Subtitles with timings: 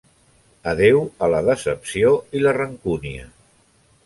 [0.71, 0.97] Adéu
[1.27, 3.31] a la decepció i la rancúnia.